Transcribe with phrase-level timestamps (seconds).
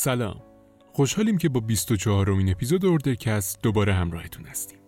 [0.00, 0.42] سلام.
[0.92, 4.78] خوشحالیم که با 24 امین اپیزود اردرکست دوباره همراهتون هستیم.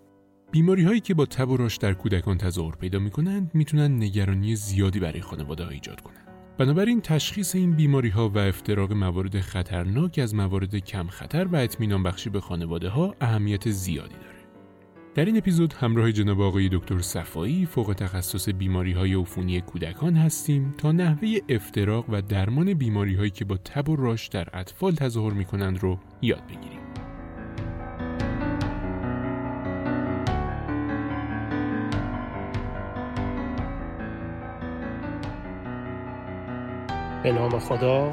[0.51, 4.57] بیماری هایی که با تب و راش در کودکان تظاهر پیدا می کنند می‌تونن نگرانی
[4.57, 6.29] زیادی برای خانواده ها ایجاد کنند.
[6.59, 12.03] بنابراین تشخیص این بیماری ها و افتراق موارد خطرناک از موارد کم خطر و اطمینان
[12.03, 14.30] بخشی به خانواده ها اهمیت زیادی داره.
[15.15, 20.75] در این اپیزود همراه جناب آقای دکتر صفایی فوق تخصص بیماری های عفونی کودکان هستیم
[20.79, 25.33] تا نحوه افتراق و درمان بیماری هایی که با تب و راش در اطفال تظاهر
[25.33, 26.81] می کنند رو یاد بگیریم.
[37.23, 38.11] به نام خدا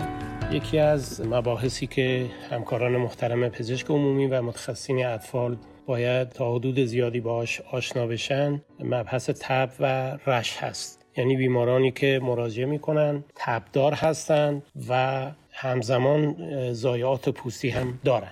[0.51, 5.57] یکی از مباحثی که همکاران محترم پزشک عمومی و متخصصین اطفال
[5.87, 8.61] باید تا حدود زیادی باش آشنا بشن.
[8.79, 11.05] مبحث تب و rash هست.
[11.17, 16.35] یعنی بیمارانی که مراجعه می‌کنن تبدار هستند و همزمان
[16.73, 18.31] ضایعات پوستی هم دارن.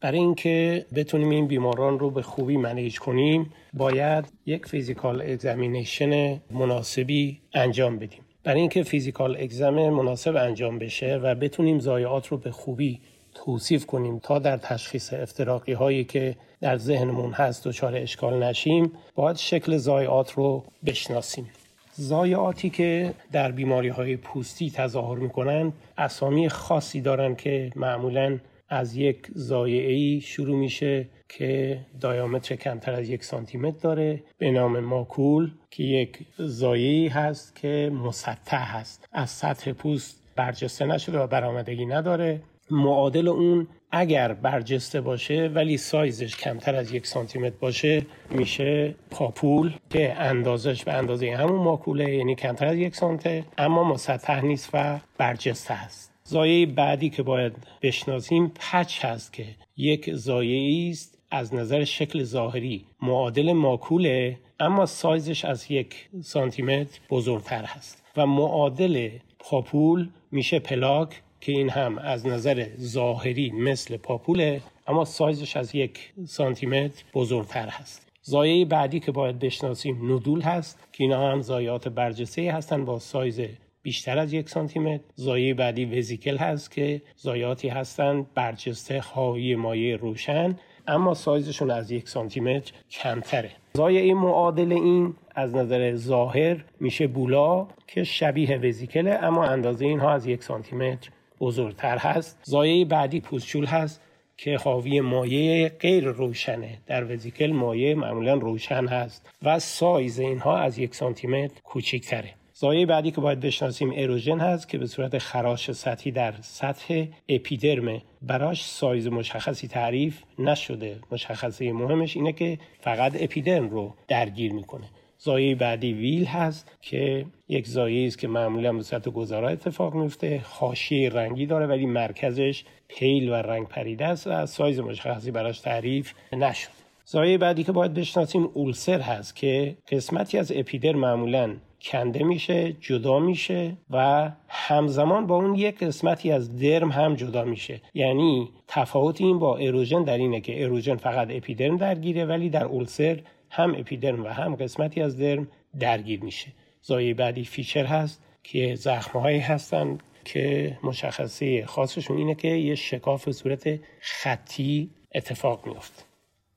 [0.00, 7.40] برای اینکه بتونیم این بیماران رو به خوبی manage کنیم باید یک physical examination مناسبی
[7.54, 8.20] انجام بدیم.
[8.44, 13.00] برای اینکه physical exam مناسب انجام بشه و بتونیم ضایعات رو به خوبی
[13.34, 18.92] توصیف کنیم تا در تشخیص افتراقی هایی که در ذهنمون هست و چاره اشکال نشیم.
[19.14, 21.50] باید شکل زایات رو بشناسیم.
[21.92, 29.26] زایاتی که در بیماری های پوستی تظاهر می‌کنن اسامی خاصی دارن که معمولا از یک
[29.34, 34.22] زایعی شروع میشه که دایامتر کمتر از یک سانتیمتر داره.
[34.38, 39.08] به نام ماکول که یک زایعی هست که مسطح هست.
[39.12, 42.40] از سطح پوست برجسته نشده و برآمدگی نداره.
[42.70, 50.14] معادل اون اگر برجسته باشه ولی سایزش کمتر از یک سانتیمتر باشه میشه پاپول که
[50.14, 55.74] اندازش به اندازه همون ماکوله یعنی کمتر از یک سانته اما مسطح نیست و برجسته
[55.74, 57.52] است زایه بعدی که باید
[57.82, 59.46] بشناسیم پچ هست که
[59.76, 62.84] یک زایه است از نظر شکل ظاهری.
[63.02, 68.02] معادل ماکوله اما سایزش از یک سانتیمتر بزرگتر هست.
[68.16, 69.08] و معادل
[69.38, 76.12] پاپول میشه پلاک که این هم از نظر ظاهری مثل پاپوله اما سایزش از یک
[76.26, 78.06] سانتیمتر بزرگتر هست.
[78.22, 83.40] زایه بعدی که باید بشناسیم ندول هست که اینا هم زایات برجسته هستن با سایز
[83.82, 85.04] بیشتر از یک سانتیمتر.
[85.14, 90.56] زایه بعدی وزیکل هست که زایاتی هستند برجسته خواهی مایع روشن
[90.86, 93.50] اما سایزشون از یک سانتیمتر کمتره.
[93.74, 100.26] زایه معادل این از نظر ظاهر میشه بولا که شبیه وزیکله اما اندازه اینها از
[100.26, 102.40] یک سانتیمتر بزرگتر هست.
[102.42, 104.00] ضایعه بعدی pustule هست
[104.36, 106.78] که حاوی مایع غیر روشنه.
[106.86, 112.34] در vesicle مایع معمولا روشن هست و سایز اینها از یک سانتیمتر کوچکتره.
[112.56, 118.02] ضایعه بعدی که باید بشناسیم erosion هست که به صورت خراش سطحی در سطح اپیدرم
[118.22, 121.00] براش سایز مشخصی تعریف نشده.
[121.12, 124.84] مشخصه مهمش اینه که فقط اپیدرم رو درگیر می‌کنه.
[125.18, 130.40] ضایعه بعدی wheal هست که یک ضایعه است که معمولا به صورت گذارا اتفاق میفته.
[130.44, 136.12] حاشیه رنگی داره ولی مرکزش pale و رنگ پریده است و سایز مشخصی براش تعریف
[136.32, 136.70] نشد.
[137.04, 143.18] ضایعه بعدی که باید بشناسیم ulcer هست که قسمتی از اپیدرم معمولا کنده میشه جدا
[143.18, 147.80] میشه و همزمان با اون یک قسمتی از درم هم جدا میشه.
[147.94, 153.20] یعنی تفاوت این با erosion در اینه که erosion فقط اپیدرم درگیره ولی در ulcer
[153.54, 155.48] هم اپیدرم و هم قسمتی از درم
[155.80, 156.48] درگیر میشه.
[156.82, 163.80] ضایعه بعدی fissure هست که زخمهایی هستن که مشخصه خاصشون اینه که یه شکاف صورت
[164.00, 166.02] خطی اتفاق میفته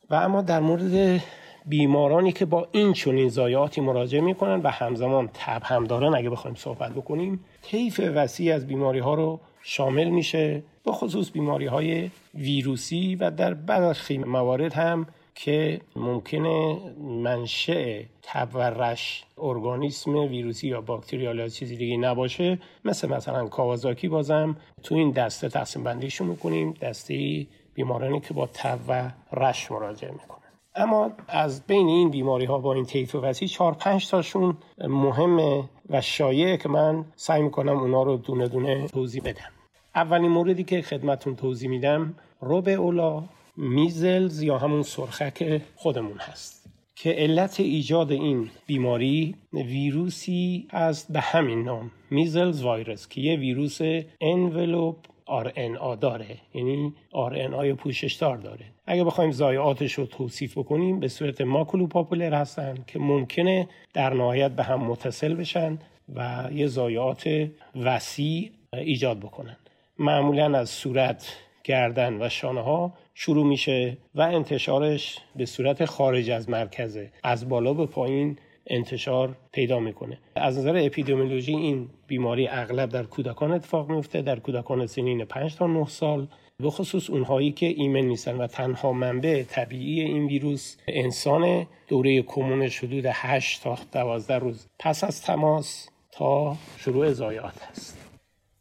[0.10, 1.24] و اما در مورد
[1.66, 6.56] بیمارانی که با این چنین زایاتی مراجعه می‌کنن و همزمان تب هم دارن اگه بخوایم
[6.56, 13.16] صحبت بکنیم طیف وسیع از بیماری ها رو شامل میشه به خصوص بیماری های ویروسی
[13.16, 15.08] و در برخی موارد هم
[15.40, 16.80] که ممکنه
[17.24, 22.60] منشأ تب و رش ارگانیسم ویروسی یا باکتریال یا چیزی دیگه نباشه.
[22.86, 28.80] مثل مثلا کاوازاکی بازم تو این دسته تقسیم بندیشون می‌کنیم دسته بیمارانی که با تب
[28.88, 30.38] و رش مراجعه می‌کنن.
[30.76, 36.02] اما از بین این بیماری ها با این طیف وسیع چهار پنج تاشون مهمه و
[36.02, 39.52] شایعه که من سعی می‌کنم اونا رو دونه دونه توضیح بدم.
[39.96, 43.24] اولین موردی که خدمتون توضیح میدم روبه اولا
[43.58, 46.58] میزلز یا همون سرخک خودمون هست.
[46.96, 53.80] که علت ایجاد این بیماری ویروسی است به همین نام میزلز ویروس که یه ویروس
[54.22, 54.96] انولوپ
[55.28, 56.38] RNA داره.
[56.54, 58.66] یعنی RNA پوششدار داره.
[58.86, 64.52] اگه بخوایم ضایعاتش رو توصیف بکنیم به صورت ماکولو پاپولر هستن که ممکنه در نهایت
[64.52, 65.80] به هم متصل بشن
[66.16, 69.58] و یه ضایعات وسیع ایجاد بکنن.
[70.00, 71.38] معمولا از صورت
[71.68, 77.12] گردن و شانه ها شروع میشه و انتشارش به صورت خارج از مرکزه.
[77.24, 78.38] از بالا به پایین
[78.68, 80.18] انتشار پیدا می‌کنه.
[80.36, 85.68] از نظر اپیدمیولوژی این بیماری اغلب در کودکان اتفاق میفته در کودکان سنین 5 تا
[85.68, 86.28] 9 سال.
[86.64, 92.78] به خصوص اونهایی که ایمن نیستن و تنها منبع طبیعی این ویروس انسان دوره کمونش
[92.84, 98.07] حدود 8 تا 12 روز پس از تماس تا شروع زایات هست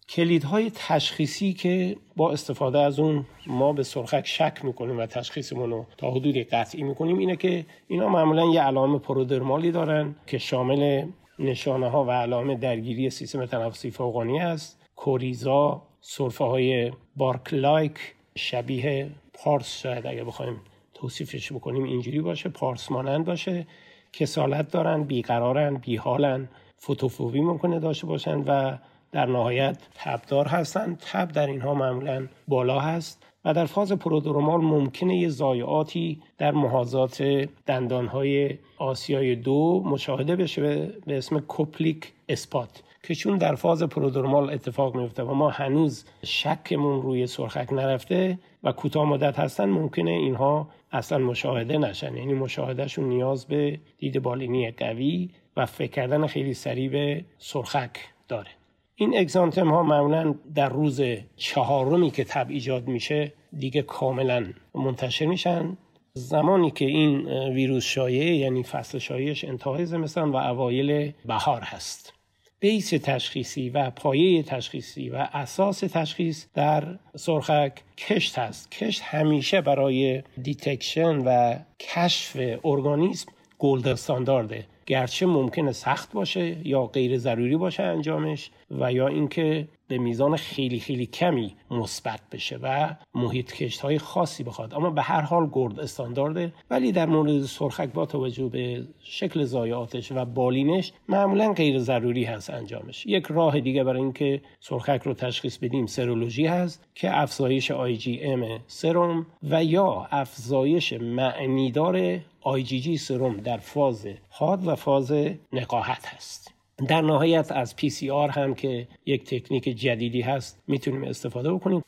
[0.08, 5.87] کلیدهای تشخیصی که با استفاده از اون ما به سرخک شک می‌کنیم و تشخیصمون رو
[5.97, 11.06] تا حدودی قطعی می‌کنیم اینه که اینا معمولا یه علائم پرودرمالی دارن که شامل
[11.38, 14.82] نشانه ها و علائم درگیری سیستم تنفسی فوقانی است.
[14.97, 17.99] کوریزا سرفه های بارکلایک
[18.37, 20.61] شبیه پارس شاید اگه بخوایم
[20.94, 23.67] توصیفش بکنیم اینجوری باشه پارس مانند باشه.
[24.12, 26.49] کسالت دارن بیقرارن بیحالن
[26.79, 28.79] فوتوفوبی ممکنه داشته باشن و
[29.17, 31.03] در نهایت تبدار هستند.
[31.13, 37.23] تب در اینها معمولا بالا هست و در فاز پرودرومال ممکنه یه ضایعاتی در محاضات
[37.67, 44.97] دندانهای آسیای دو مشاهده بشه به اسم کوپلیک اسپات که چون در فاز پرودرمال اتفاق
[44.97, 51.19] میفته و ما هنوز شکمون روی سرخک نرفته و کوتاه مدت هستن ممکنه اینها اصلا
[51.19, 52.17] مشاهده نشن.
[52.17, 57.99] یعنی مشاهدهشون نیاز به دید بالینی قوی و فکر کردن خیلی سریع به سرخک
[58.29, 58.51] داره.
[58.98, 61.00] این exanthem ها معمولا در روز
[61.37, 65.76] چهارمی که تب ایجاد میشه دیگه کاملا منتشر میشن.
[66.14, 72.12] زمانی که این ویروس شایعه یعنی فصل شایعش انتهای زمستان و اوایل بهار هست.
[72.61, 78.70] base تشخیصی و پایه تشخیصی و اساس تشخیص در سرخک کشت هست.
[78.70, 87.19] کشت همیشه برای detection و کشف ارگانیسم گلد استاندارده گرچه ممکنه سخت باشه یا غیر
[87.19, 93.53] ضروری باشه انجامش و یا اینکه به میزان خیلی خیلی کمی مثبت بشه و محیط
[93.53, 94.75] کشت های خاصی بخواد.
[94.75, 96.53] اما به هر حال گرد استاندارده.
[96.71, 102.50] ولی در مورد سرخک با توجه به شکل زایاتش و بالینش معمولا غیر ضروری هست
[102.50, 103.06] انجامش.
[103.06, 109.27] یک راه دیگه برای اینکه سرخک رو تشخیص بدیم سرولوژی هست که افزایش ام سرم
[109.43, 112.21] و یا افزایش معنیدار
[112.64, 115.12] G سرم در فاز حاد و فاز
[115.53, 116.56] نقاهت هست.
[116.88, 121.84] در نهایت از PCR هم که یک تکنیک جدیدی هست می‌تونیم استفاده بکنیم.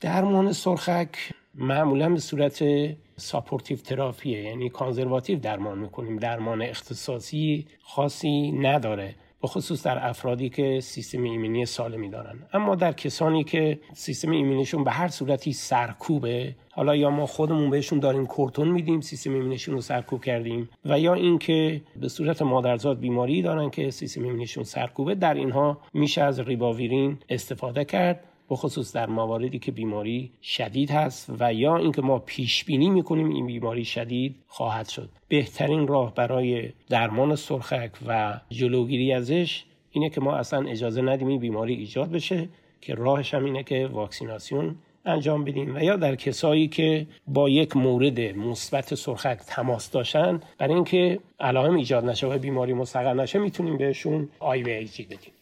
[0.00, 1.16] درمان سرخک
[1.54, 2.64] معمولا به صورت
[3.16, 6.16] supportive therapy ه یعنی conservative درمان می‌کنیم.
[6.16, 9.14] درمان اختصاصی خاصی نداره.
[9.42, 12.38] به خصوص در افرادی که سیستم ایمنی سالمی دارن.
[12.52, 17.98] اما در کسانی که سیستم ایمنیشون به هر صورتی سرکوبه حالا یا ما خودمون بهشون
[17.98, 20.68] داریم کورتون میدیم سیستم ایمنیشون رو سرکوب کردیم.
[20.84, 26.22] و یا اینکه به صورت مادرزاد بیماری دارن که سیستم ایمنیشون سرکوبه در اینها میشه
[26.22, 28.24] از ریباویرین استفاده کرد.
[28.56, 33.46] خصوص در مواردی که بیماری شدید هست و یا اینکه ما پیش بینی می‌کنیم این
[33.46, 35.08] بیماری شدید خواهد شد.
[35.28, 41.40] بهترین راه برای درمان سرخک و جلوگیری ازش اینه که ما اصلا اجازه ندیم این
[41.40, 42.48] بیماری ایجاد بشه
[42.80, 45.76] که راهش هم اینه که واکسیناسیون انجام بدیم.
[45.76, 51.74] و یا در کسایی که با یک مورد مثبت سرخک تماس داشتن برای اینکه علائم
[51.74, 55.32] ایجاد نشه و بیماری مستقر نشه می‌تونیم بهشون آی بدیم.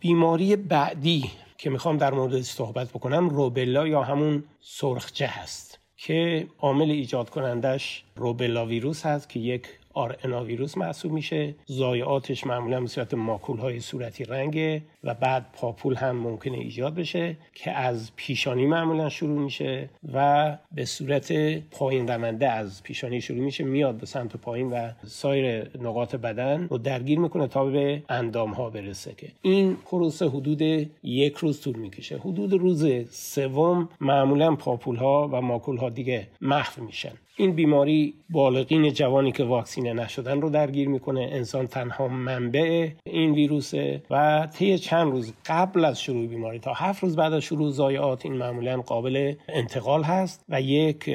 [0.00, 1.24] بیماری بعدی
[1.58, 8.04] که می‌خوام در موردش صحبت بکنم روبلا یا همون سرخجه هست که عامل ایجاد کنندش
[8.16, 11.54] روبلا ویروس هست که یک آر ویروس محسوب میشه.
[11.70, 14.82] ضایعاتش معمولا به صورت ماکول های صورتی رنگه.
[15.04, 20.84] و بعد پاپول هم ممکنه ایجاد بشه که از پیشانی معمولا شروع میشه و به
[20.84, 21.32] صورت
[21.70, 26.78] پایین رونده از پیشانی شروع میشه میاد به سمت پایین و سایر نقاط بدن رو
[26.78, 30.62] درگیر می‌کنه تا به اندام ها برسه که این پروسه حدود
[31.02, 32.18] یک روز طول می‌کشه.
[32.18, 37.12] حدود روز سوم معمولا پاپول ها و ماکول ها دیگه محو میشن.
[37.36, 41.28] این بیماری بالغین جوانی که واکسینه نشدن رو درگیر می‌کنه.
[41.32, 47.02] انسان تنها منبع این ویروسه و طی چند روز قبل از شروع بیماری تا هفت
[47.02, 51.10] روز بعد از شروع ضایعات این معمولا قابل انتقال هست و یک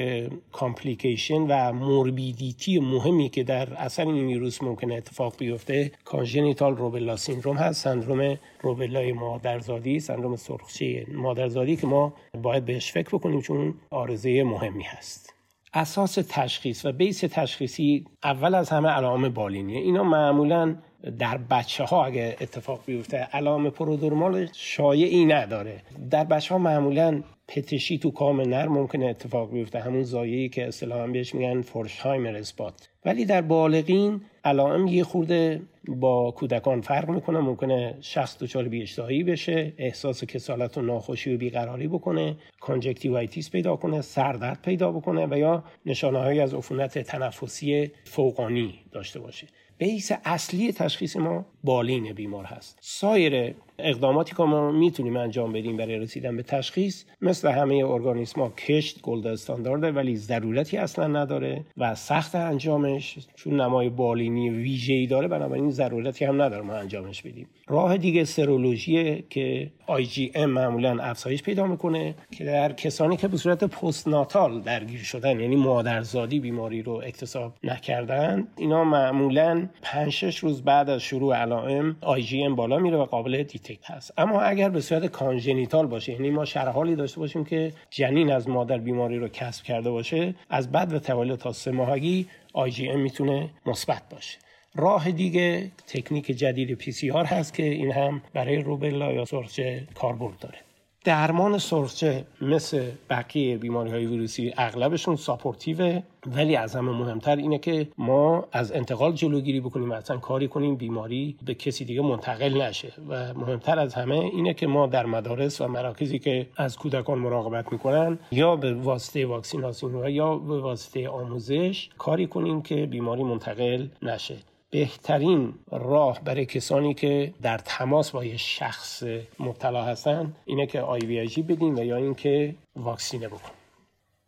[0.52, 7.56] complication و morbidity مهمی که در اثر این ویروس ممکنه اتفاق بیفته congenital rubella syndrome
[7.56, 7.84] هست.
[7.84, 14.44] سندروم rubella ی مادرزادی سندروم سرخچه مادرزادی که ما باید بهش فکر بکنیم چون عارضه
[14.44, 15.34] مهمی هست.
[15.74, 19.80] اساس تشخیص و base تشخیصی اول از همه علائم بالینیه.
[19.80, 20.76] اینا معمولا
[21.18, 25.82] در بچه ها اگه اتفاق بیفته علائم prodromal شایعی نداره.
[26.10, 29.80] در بچه ها معمولا پتشی تو کام نرم ممکنه اتفاق بیفته.
[29.80, 36.30] همون ضایعه‌ای که اصطلاحا بهش میگن Forchheimer spot ولی در بالغین علائم یه خورده با
[36.30, 37.38] کودکان فرق می‌کنه.
[37.38, 44.00] ممکنه شخص دچار بیاشتهایی بشه احساس کسالت و ناخوشی و بیقراری بکنه conjunctivitis پیدا کنه
[44.00, 49.46] سردرد پیدا بکنه و یا نشانه از عفونت تنفسی فوقانی داشته باشه.
[49.80, 52.78] base اصلی تشخیص ما بالین بیمار هست.
[52.80, 58.50] سایر اقداماتی که ما می‌تونیم انجام بدیم برای رسیدن به تشخیص مثل همه ارگانیسم ها
[58.50, 65.06] کشت gold standard ه ولی ضرورتی اصلا نداره و سخت انجامش چون نمای بالینی ویژه‌ای
[65.06, 67.46] داره بنابراین ضرورتی هم نداره ما انجامش بدیم.
[67.68, 73.64] راه دیگه سرولوژی که IgM معمولا افزایش پیدا می‌کنه که در کسانی که به صورت
[73.64, 80.90] postnatal درگیر شدن یعنی مادرزادی بیماری رو اکتساب نکردن اینا معمولا 5 6 روز بعد
[80.90, 84.12] از شروع علائم IgM بالا میره و قابل detect هست.
[84.18, 88.48] اما اگر به صورت congenital باشه یعنی ما شرح حالی داشته باشیم که جنین از
[88.48, 93.50] مادر بیماری رو کسب کرده باشه از بعد و تولد تا سه ماهگی IgM می‌تونه
[93.66, 94.38] مثبت باشه.
[94.74, 99.86] راه دیگه تکنیک جدید پی سی آر هست که این هم برای روبلا یا سرچه
[99.94, 100.58] کاربرد داره.
[101.04, 107.88] درمان سرچه مثل بقیه بیماری های ویروسی اغلبشون ساپورتیوه ولی از همه مهمتر اینه که
[107.98, 112.92] ما از انتقال جلوگیری بکنیم اصلا کاری کنیم بیماری به کسی دیگه منتقل نشه.
[113.08, 117.72] و مهمتر از همه اینه که ما در مدارس و مراکزی که از کودکان مراقبت
[117.72, 123.86] می‌کنن یا به واسطه واکسیناسیون و یا به واسطه آموزش کاری کنیم که بیماری منتقل
[124.02, 124.36] نشه.
[124.70, 129.02] بهترین راه برای کسانی که در تماس با یه شخص
[129.40, 133.50] مبتلا هستن اینه که IVIG بدین و یا اینکه واکسینه بکن.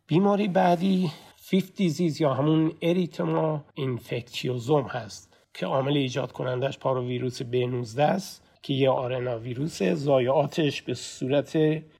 [0.07, 7.99] بیماری بعدی fifth disease یا همون erythema infectiosum هست که عامل ایجاد کنندش parvovirus B19
[7.99, 11.57] است که یه RNA ویروس ضایعاتش به صورت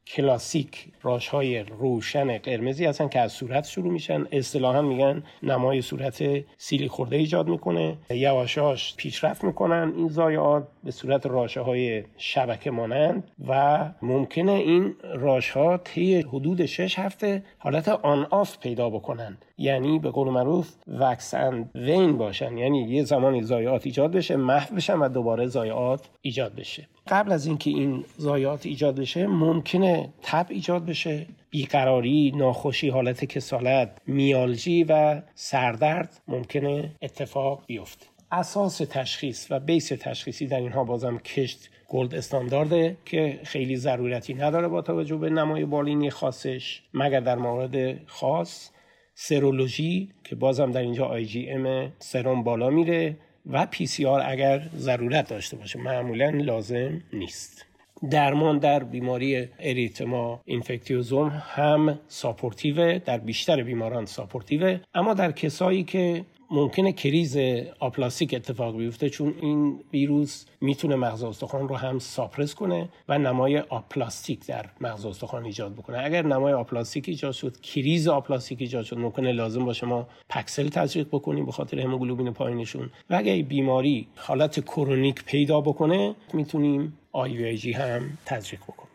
[0.07, 4.27] کلاسیک rash های روشن قرمزی هستن که از صورت شروع میشن.
[4.31, 6.23] اصطلاحا میگن نمای صورت
[6.57, 7.97] سیلی خورده ایجاد می‌کنه.
[8.09, 14.95] یواش یواش پیشرفت می‌کنن این ضایعات به صورت rash های شبکه مانند و ممکنه این
[15.03, 19.37] rash ها طی حدود 6 هفته حالت on off پیدا بکنن.
[19.57, 22.57] یعنی به قول معروف wax and wane باشن.
[22.57, 26.87] یعنی یه زمانی ضایعات ایجاد بشه محو بشن و دوباره ضایعات ایجاد بشه.
[27.07, 33.97] قبل از اینکه این ضایعات ایجاد بشه ممکنه تب ایجاد بشه بیقراری، ناخوشی، حالت کسالت،
[34.07, 38.05] myalgia و سردرد ممکنه اتفاق بیفته.
[38.31, 44.33] اساس تشخیص و base تشخیصی در اینها بازم کشت gold standard ه که خیلی ضرورتی
[44.33, 48.69] نداره با توجه به نمای بالینی خاصش مگر در مورد خاص
[49.15, 53.17] سرولوژی که بازم در اینجا IgM سرم بالا میره
[53.51, 57.65] و PCR اگر ضرورت داشته باشه معمولا لازم نیست.
[58.11, 65.31] درمان در بیماری erythema infectiosum هم supportive ه در بیشتر بیماران supportive ه اما در
[65.31, 67.37] کسایی که ممکنه کریز
[67.79, 73.57] آپلاستیک اتفاق بیفته چون این ویروس می‌تونه مغز استخوان رو هم suppress کنه و نمای
[73.57, 76.03] آپلاستیک در مغز استخوان ایجاد بکنه.
[76.03, 80.69] اگر نمای آپلاستیک ایجاد شد کریز آپلاستیک ایجاد شد ممکنه لازم باشه ما packed cell
[80.69, 82.89] تزریق بکنیم به خاطر هموگلوبین پایینشون.
[83.09, 88.93] و اگر بیماری حالت chronic پیدا بکنه می‌تونیم IVIG هم تزریق بکنیم.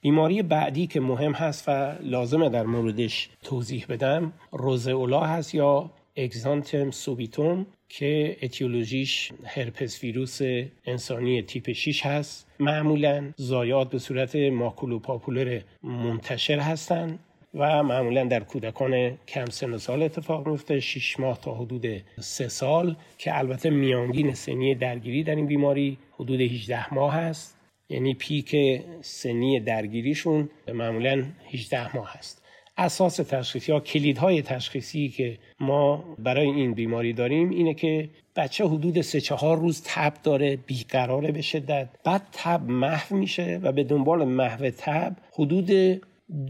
[0.00, 6.90] بیماری بعدی که مهم هست و لازمه در موردش توضیح بدم roseola هست یا اگزانتم
[6.90, 10.38] سوبیتوم که اتیولوژیش هرپس ویروس
[10.84, 12.46] انسانی تیپ 6 هست.
[12.60, 17.18] معمولا زایات به صورت ماکولو پاپولر منتشر هستند
[17.54, 21.86] و معمولا در کودکان کم سن و سال اتفاق میفته 6 ماه تا حدود
[22.20, 27.56] 3 سال که البته میانگین سنی درگیری در این بیماری حدود 18 ماه هست.
[27.88, 28.56] یعنی پیک
[29.00, 32.45] سنی درگیریشون معمولا 18 ماه هست.
[32.78, 39.00] اساس تشخیصی یا کلیدهای تشخیصی که ما برای این بیماری داریم اینه که بچه حدود
[39.00, 41.88] سه چهار روز تب داره بیقراره به شدت.
[42.04, 46.00] بعد تب محو میشه و به دنبال محو تب حدود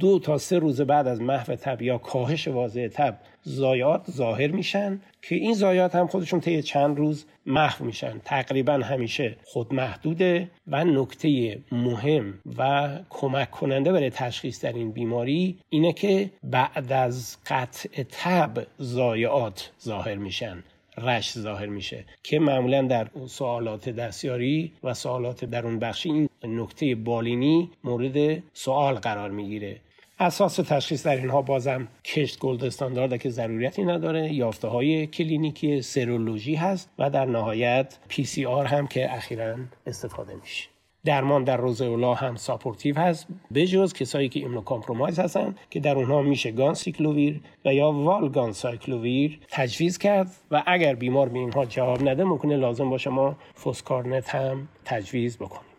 [0.00, 5.00] دو تا سه روز بعد از محو تب یا کاهش واضح تب زایات ظاهر میشن
[5.23, 8.21] که این زایات هم خودشون طی چند روز محو میشن.
[8.25, 15.59] تقریبا همیشه خود محدوده و نکته مهم و کمک کننده برای تشخیص در این بیماری
[15.68, 20.62] اینه که بعد از قطع تب زایات ظاهر میشن.
[20.99, 27.70] rash ظاهر میشه که معمولا در سوالات دستیاری و سوالات درون بخشی این نکته بالینی
[27.84, 29.80] مورد سوال قرار می‌گیره.
[30.18, 36.54] اساس تشخیص در اینها بازم کشت gold standard که ضرورتی نداره یافته های کلینیکی سرولوژی
[36.54, 40.75] هست و در نهایت PCR هم که اخیرا استفاده میشه.
[41.06, 46.22] درمان در roseola هم supportive هست به جز کسایی که immunocompromise هستن که در اونها
[46.22, 52.56] میشه ganciclovir و یا valganciclovir تجویز کرد و اگر بیمار به اینها جواب نده ممکنه
[52.56, 55.70] لازم باشه ما foscarnet هم تجویز بکنیم.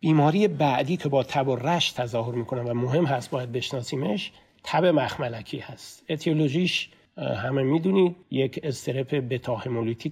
[0.00, 4.32] بیماری بعدی که با تب و rash تظاهر می‌کنه و مهم هست باید بشناسیمش
[4.64, 6.04] تب مخملکی هست.
[6.08, 9.56] اتیولوژیش همه می‌دونید یک strep بتا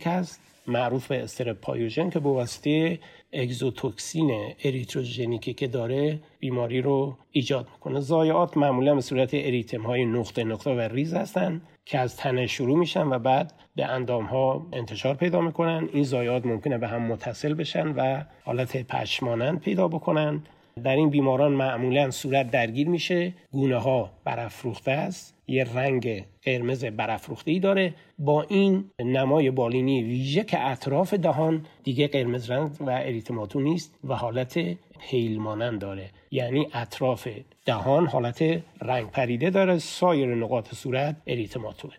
[0.06, 2.98] هست معروف به strep pyogen که به واسطه
[3.32, 8.00] exotoxin erythrogenic ی که داره بیماری رو ایجاد می‌کنه.
[8.00, 12.78] ضایعات معمولا به صورت اریتم های نقطه نقطه و ریز هستن که از تنه شروع
[12.78, 15.88] میشن و بعد به اندام ها انتشار پیدا می‌کنن.
[15.92, 20.42] این ضایعات ممکنه به هم متصل بشن و حالت patch مانند پیدا بکنن.
[20.84, 23.34] در این بیماران معمولا صورت درگیر میشه.
[23.50, 25.31] گونه ها برافروخته است.
[25.46, 27.94] یه رنگ قرمز برافروخته داره.
[28.18, 34.14] با این نمای بالینی ویژه که اطراف دهان دیگه قرمز رنگ و اریتماتو نیست و
[34.14, 34.58] حالت
[35.00, 36.10] پیل مانند داره.
[36.30, 37.28] یعنی اطراف
[37.66, 39.78] دهان حالت رنگ پریده داره.
[39.78, 41.92] سایر نقاط صورت اریتماتوه.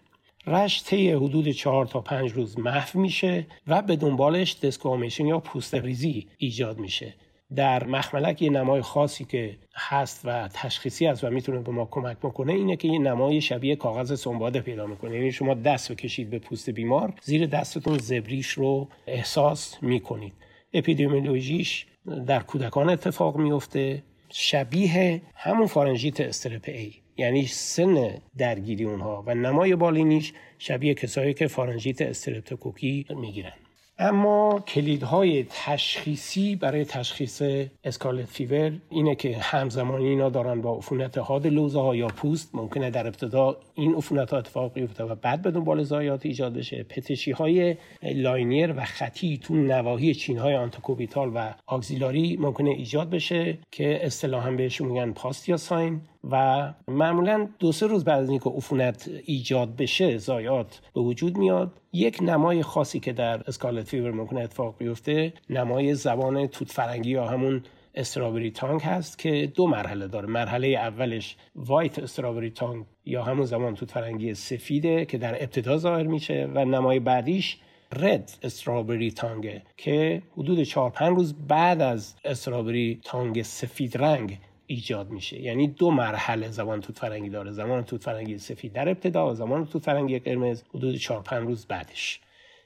[0.47, 5.75] رشت طی حدود چهار تا پنج روز محو میشه و به دنبالش دسکوامیشن یا پوست
[5.75, 7.13] ریزی ایجاد میشه.
[7.55, 12.17] در مخملک یه نمای خاصی که هست و تشخیصی است و می‌تونه به ما کمک
[12.17, 15.15] بکنه اینه که یه نمای شبیه کاغذ سنباده پیدا می‌کنه.
[15.15, 20.33] یعنی شما دست بکشید به پوست بیمار زیر دستتون زبریش رو احساس می‌کنید.
[20.73, 21.85] اپیدمیولوژیش
[22.27, 29.75] در کودکان اتفاق میفته شبیه همون فارنژیت strep A یعنی سن درگیری اونها و نمای
[29.75, 33.53] بالینیش شبیه کسایی که فارنژیت استرپتوکوکی می‌گیرن.
[33.99, 37.41] اما کلیدهای تشخیصی برای تشخیص
[37.83, 42.89] scarlet fever اینه که همزمانی اینا دارن با عفونت حاد لوزه ها یا پوست ممکنه
[42.89, 46.83] در ابتدا این عفونت ها اتفاق بیفته و بعد به دنبال ضایعات ایجاد بشه.
[46.83, 53.57] پتشی های linear و خطی تو نواحی چین های antecubital و axillary ممکنه ایجاد بشه
[53.71, 56.01] که اصطلاحا بهشون میگن Pastia sign
[56.31, 61.71] و معمولا دو سه روز بعد از اینکه عفونت ایجاد بشه ضایعات به وجود میاد.
[61.93, 67.25] یک نمای خاصی که در scarlet fever ممکنه اتفاق بیفته نمای زبان توت فرنگی یا
[67.25, 67.63] همون
[67.95, 70.27] استرابری تانگ هست که دو مرحله داره.
[70.27, 76.03] مرحله اولش وایت استرابری تانگ یا همون زبان توت فرنگی سفیده که در ابتدا ظاهر
[76.03, 77.57] میشه و نمای بعدیش
[77.95, 85.09] رد استرابری تانگه که حدود 4 5 روز بعد از استرابری تانگ سفید رنگ ایجاد
[85.09, 85.41] میشه.
[85.41, 87.51] یعنی دو مرحله زمان توت فرنگی داره.
[87.51, 91.65] زمان توت فرنگی سفید در ابتدا و زمان توت فرنگی قرمز حدود 4 5 روز
[91.65, 92.19] بعدش.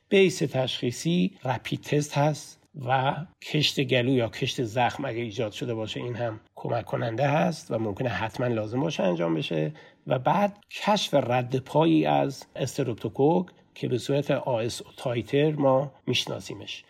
[0.10, 2.67] بیس تشخیصی رپید تست هست.
[2.86, 7.72] و کشت گلو یا کشت زخم اگه ایجاد شده باشه این هم کمک کننده هست
[7.72, 9.72] و ممکنه حتما لازم باشه انجام بشه.
[10.08, 16.84] و بعد کشف رد پایی از استروپتوکوک که به صورت آس تایتر ما میشناسیمش.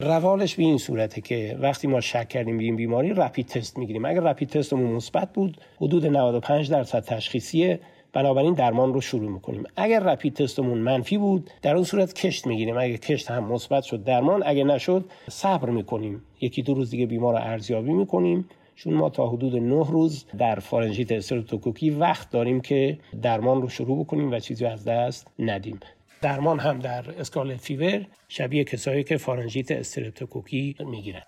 [0.00, 4.04] روالش به این صورته که وقتی ما شک کردیم به بیماری رپید تست می‌گیریم.
[4.04, 7.80] اگر رپید تستمون مثبت بود حدود 95 درصد تشخیصیه.
[8.12, 9.64] بنابراین درمان رو شروع می‌کنیم.
[9.76, 12.78] اگر رپید تستمون منفی بود در اون صورت کشت می‌گیریم.
[12.78, 14.42] اگر کشت هم مثبت شد درمان.
[14.46, 16.22] اگر نشد صبر می‌کنیم.
[16.40, 18.48] یکی دو روز دیگه بیمار رو ارزیابی می‌کنیم.
[18.74, 24.04] چون ما تا حدود 9 روز در فارنژیت استرپتوکوکی وقت داریم که درمان رو شروع
[24.04, 25.80] بکنیم و چیزی از دست ندیم.
[26.22, 31.22] درمان هم در scarlet fever شبیه کسایی که فارنژیت استرپتوکوکی می‌گیرن.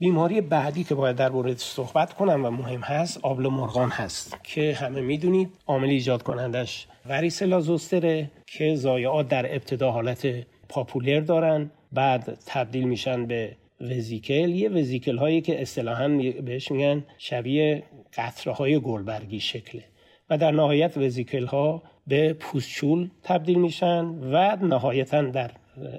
[0.00, 4.36] بیماری بعدی که باید در مورد صحبت کنم و مهم هست آبله مرغان هست.
[4.44, 10.26] که همه می‌دونید عامل ایجاد کنندش varicella zoster ه که ضایعات در ابتدا حالت
[10.68, 14.48] پاپولر دارن بعد تبدیل میشن به وزیکل.
[14.48, 16.08] یه وزیکل هایی که اصطلاحا
[16.44, 17.82] بهش میگن شبیه
[18.16, 19.84] قطره های گلبرگی شکله.
[20.30, 25.50] و در نهایت وزیکل ها به پوستچول تبدیل میشن و نهایتا در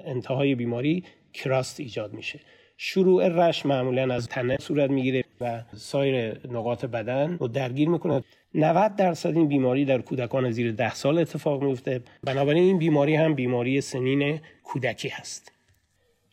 [0.04, 2.40] انتهای بیماری کراست ایجاد میشه.
[2.82, 8.24] شروع رش معمولا از تنه صورت می‌گیره و سایر نقاط بدن رو درگیر می‌کنه.
[8.54, 13.34] 90 درصد این بیماری در کودکان زیر ده سال اتفاق میفته بنابراین این بیماری هم
[13.34, 15.52] بیماری سنین کودکی هست.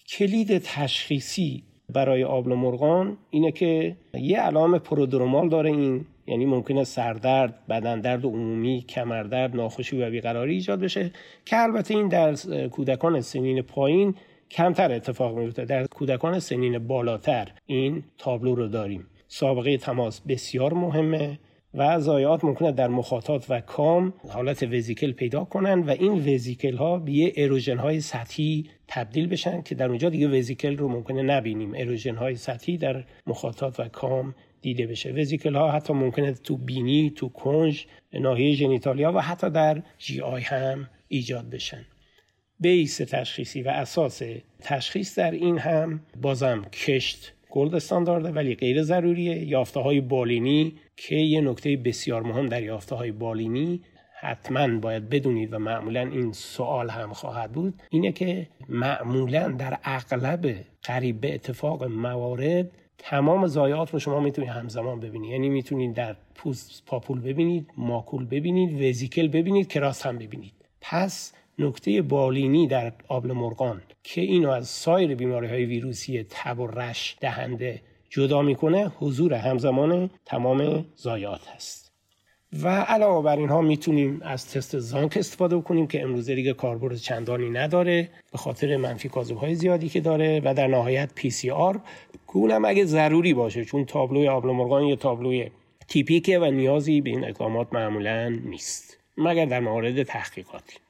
[0.09, 7.67] کلید تشخیصی برای آبل مرغان اینه که یه علام پرودرومال داره این یعنی ممکنه سردرد،
[7.69, 11.11] بدن درد عمومی، کمردرد، ناخوشی و بیقراری ایجاد بشه
[11.45, 12.35] که البته این در
[12.67, 14.15] کودکان سنین پایین
[14.51, 19.07] کمتر اتفاق میفته در کودکان سنین بالاتر این تابلو رو داریم.
[19.27, 21.39] سابقه تماس بسیار مهمه
[21.73, 26.97] و ضایعات ممکنه در مخاطات و کام حالت وزیکل پیدا کنن و این وزیکل ها
[26.97, 31.73] به یه اروژن های سطحی تبدیل بشن که در اونجا دیگه وزیکل رو ممکنه نبینیم.
[31.77, 35.11] اروژن های سطحی در مخاطات و کام دیده بشه.
[35.11, 40.89] وزیکل ها حتی ممکنه تو بینی تو کنج ناحیه genitalia و حتی در GI هم
[41.07, 41.85] ایجاد بشن.
[42.59, 44.21] base تشخیصی و اساس
[44.59, 49.43] تشخیص در این هم بازم کشت gold standard ه ولی غیر ضروریه.
[49.43, 53.81] یافته های بالینی که یه نکته بسیار مهم در یافته های بالینی
[54.19, 57.81] حتما باید بدونید و معمولا این سوال هم خواهد بود.
[57.89, 64.99] اینه که معمولا در اغلب قریب به اتفاق موارد تمام زایات رو شما می‌تونید همزمان
[64.99, 65.31] ببینید.
[65.31, 70.53] یعنی می‌تونید در پوست پاپول ببینید ماکول ببینید وزیکل ببینید کراس هم ببینید.
[70.81, 76.67] پس نکته بالینی در آبل مرغان که اینو از سایر بیماری های ویروسی تب و
[76.67, 81.91] رش دهنده جدا می‌کنه حضور همزمان تمام زایات هست.
[82.63, 87.49] و علاوه بر اینها می‌تونیم از تست زانک استفاده کنیم که امروزه دیگه کاربرد چندانی
[87.49, 89.09] نداره به خاطر منفی
[89.41, 91.79] های زیادی که داره و در نهایت PCR.
[92.27, 95.51] که اگه ضروری باشه چون تابلوی آبله مرغان یه تابلوی
[95.87, 100.86] تیپیکه و نیازی به این اقدامات معمولا نیست مگر در مورد تحقیقاتی.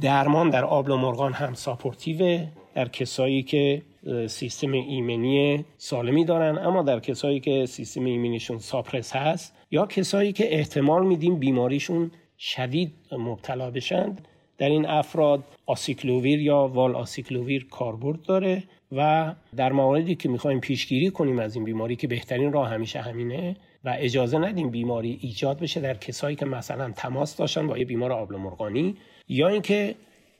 [0.00, 3.82] درمان در آبله مرغان هم supportive ه در کسایی که
[4.26, 10.54] سیستم ایمنی سالمی دارن اما در کسایی که سیستم ایمنیشون suppress هست یا کسایی که
[10.54, 14.16] احتمال میدیم بیماریشون شدید مبتلا بشن
[14.58, 21.10] در این افراد آسیکلوویر یا وال آسیکلوویر کاربرد داره و در مواردی که می‌خوایم پیشگیری
[21.10, 25.80] کنیم از این بیماری که بهترین راه همیشه همینه و اجازه ندیم بیماری ایجاد بشه
[25.80, 28.96] در کسایی که مثلا تماس داشتن با یه بیمار آبله مرغانی
[29.28, 29.94] یا اینکه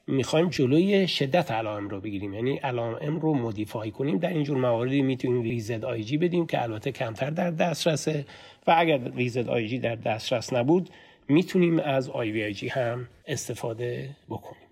[0.07, 2.35] می‌خوایم جلوی شدت علائم رو بگیریم.
[2.35, 4.19] یعنی علائم رو modify کنیم.
[4.19, 8.27] در اینجور مواردی می‌تونیم VZIG بدیم که البته کمتر در دسترسه.
[8.67, 10.91] و اگر VZIG در دسترس نبود
[11.29, 14.69] می‌تونیم از IVIG هم استفاده بکنیم.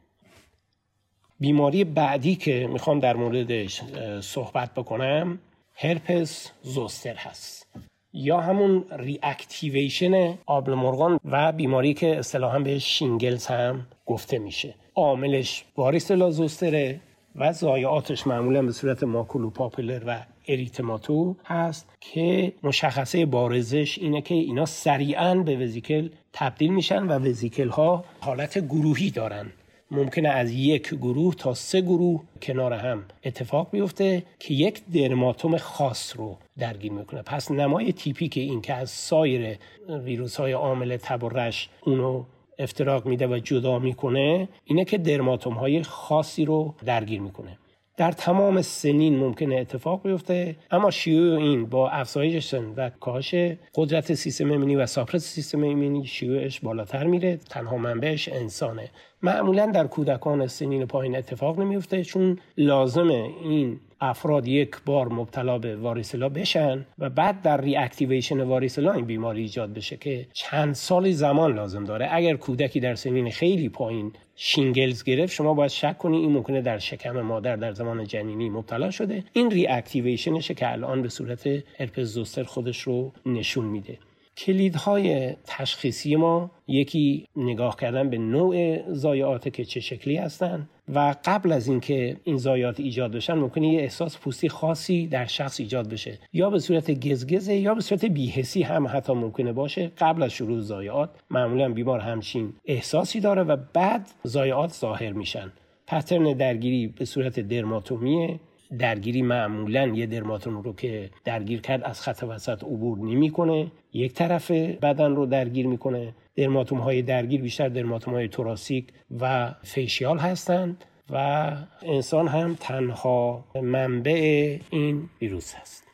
[1.40, 3.82] بیماری بعدی که می‌خوام در موردش
[4.20, 5.38] صحبت بکنم
[5.74, 7.66] herpes zoster هست.
[8.12, 14.75] یا همون reactivation آبله مرغان و بیماری که اصطلاحا به shingles هم گفته میشه.
[14.94, 17.00] عاملش varicella zoster ه
[17.37, 24.66] و ضایعاتش معمولا به صورت maculopapular و erythematous هست که مشخصه بارزش اینه که اینا
[24.66, 29.46] سریعا به vesicle تبدیل میشن و vesicle ها حالت گروهی دارن.
[29.92, 36.16] ممکنه از یک گروه تا سه گروه کنار هم اتفاق بیفته که یک درماتوم خاص
[36.16, 37.22] رو درگیر می‌کنه.
[37.22, 42.24] پس نمای تیپی که این که از سایر ویروس های عامل تب و رش اونو
[42.59, 47.59] افتراق میده و جدا می‌کنه اینه که درماتوم های خاصی رو درگیر می‌کنه.
[47.96, 53.35] در تمام سنین ممکنه اتفاق بیفته اما شیوع این با افزایش سن و کاهش
[53.74, 58.90] قدرت سیستم ایمنی و ساپرس سیستم ایمنی شیوعش بالاتر میره تنها منبعش انسانه.
[59.22, 65.76] معمولا در کودکان سنین پایین اتفاق نمیفته چون لازمه این افراد یک بار مبتلا به
[65.76, 71.54] varicella بشن و بعد در reactivation varicella این بیماری ایجاد بشه که چند سال زمان
[71.54, 72.08] لازم داره.
[72.10, 76.78] اگر کودکی در سنین خیلی پایین shingles گرفت شما باید شک کنید این ممکنه در
[76.78, 79.24] شکم مادر در زمان جنینی مبتلا شده.
[79.32, 81.46] این reactivation شه که الان به صورت
[81.78, 83.98] herpes zoster خودش رو نشون میده.
[84.36, 91.52] کلیدهای تشخیصی ما یکی نگاه کردن به نوع ضایعات که چه شکلی هستند و قبل
[91.52, 96.18] از اینکه این ضایعات ایجاد بشن ممکنه یه احساس پوستی خاصی در شخص ایجاد بشه.
[96.32, 100.60] یا به صورت گزگزه یا به صورت بیهسی هم حتی ممکنه باشه قبل از شروع
[100.60, 101.10] ضایعات.
[101.30, 105.52] معمولا بیمار همچین احساسی داره و بعد ضایعات ظاهر میشن.
[105.86, 108.40] پترن درگیری به صورت درماتومیه.
[108.78, 113.66] درگیری معمولا یه درماتوم رو که درگیر کرد از خط وسط عبور نمی‌کنه.
[113.92, 116.14] یک طرف بدن رو درگیر می‌کنه.
[116.37, 118.87] dermatome های درگیر بیشتر dermatome های thoracic
[119.20, 121.50] و facial هستند و
[121.82, 125.85] انسان هم تنها منبع این ویروس هست.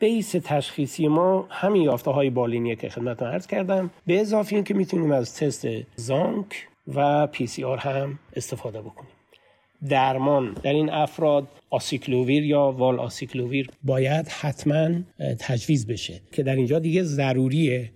[0.00, 3.90] base تشخیصی ما همین یافته های بالینیه که خدمتتون عرض کردم.
[4.06, 9.15] به اضافه اینکه می‌تونیم از تست Tzanck و PCR هم استفاده بکنیم.
[9.88, 10.56] درمان.
[10.62, 14.90] در این افراد آسیکلوویر یا وال آسیکلوویر باید حتما
[15.38, 17.90] تجویز بشه که در اینجا دیگه ضروریه.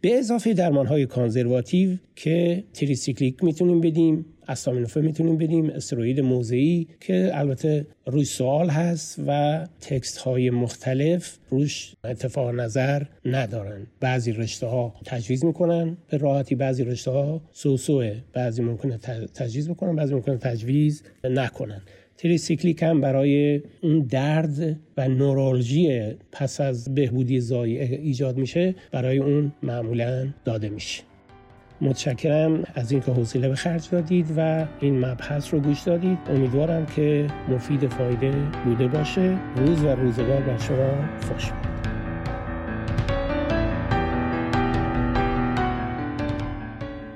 [0.00, 4.26] به اضافه درمان های conservative که tricyclic می‌تونیم بدیم.
[4.48, 11.94] استامینوفن می‌تونیم بدیم استروید موضعی که البته روی سوال هست و text های مختلف روش
[12.04, 13.86] اتفاق نظر ندارن.
[14.00, 15.96] بعضی رشته ها تجویز می‌کنن.
[16.10, 18.98] به راحتی بعضی رشته ها سوسوه بعضی ممکنه
[19.34, 21.82] تجویز بکنن بعضی ممکنه تجویز نکنن.
[22.16, 28.74] تریسیکلیک هم برای اون درد و نورالژی پس از بهبودی زایعه ایجاد میشه.
[28.92, 31.02] برای اون معمولا داده میشه.
[31.84, 36.18] متشکرم از اینکه حوصله به خرج دادید و این مبحث رو گوش دادید.
[36.28, 38.32] امیدوارم که مفید فایده
[38.64, 39.38] بوده باشه.
[39.56, 40.94] روز و روزگار بر شما
[41.28, 41.74] خوش باد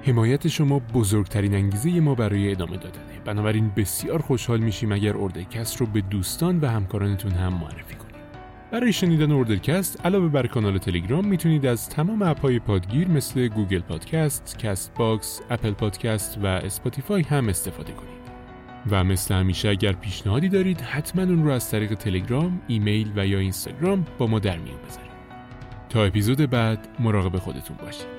[0.03, 3.03] حمایت شما بزرگترین انگیزه ما برای ادامه دادنه.
[3.25, 8.08] بنابراین بسیار خوشحال میشیم اگر اوردرکست رو به دوستان و همکارانتون هم معرفی کنید.
[8.73, 14.59] برای شنیدن اوردرکست علاوه بر کانال تلگرام می‌تونید از تمام اپهای پادگیر مثل گوگل پادکست،
[14.59, 18.19] کست باکس، اپل پادکست و اسپاتیفای هم استفاده کنید.
[18.91, 23.39] و مثل همیشه اگر پیشنهادی دارید حتما اون رو از طریق تلگرام، ایمیل و یا
[23.39, 25.11] اینستاگرام با ما در میون بذارید.
[25.89, 28.18] تا اپیزود بعد مراقب خودتون باشید.